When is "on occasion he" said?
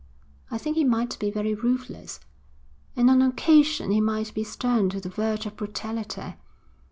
3.07-4.01